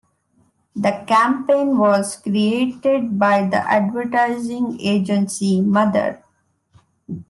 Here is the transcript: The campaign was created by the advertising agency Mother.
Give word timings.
The 0.75 1.03
campaign 1.05 1.77
was 1.77 2.15
created 2.15 3.19
by 3.19 3.47
the 3.47 3.57
advertising 3.57 4.81
agency 4.81 5.61
Mother. 5.61 6.23